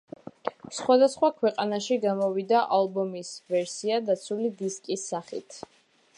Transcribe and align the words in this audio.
სხვადასხვა 0.77 1.29
ქვეყანაში 1.41 1.97
გამოვიდა 2.07 2.63
ალბომის 2.81 3.31
ვერსია 3.55 4.01
დაცული 4.09 4.53
დისკის 4.65 5.07
სახით. 5.13 5.63